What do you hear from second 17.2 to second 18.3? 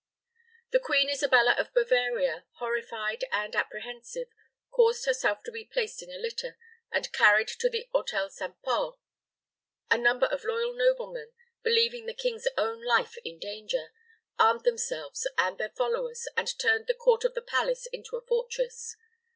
of the palace into a